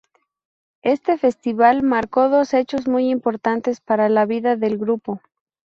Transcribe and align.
Este 0.81 1.19
festival 1.19 1.83
marcó 1.83 2.27
dos 2.27 2.55
hechos 2.55 2.87
muy 2.87 3.11
importantes 3.11 3.81
para 3.81 4.09
la 4.09 4.25
vida 4.25 4.55
del 4.55 4.79
grupo. 4.79 5.21